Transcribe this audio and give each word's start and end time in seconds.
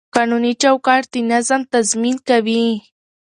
قانوني 0.15 0.53
چوکاټ 0.61 1.03
د 1.13 1.15
نظم 1.31 1.61
تضمین 1.73 2.17
کوي. 2.29 2.65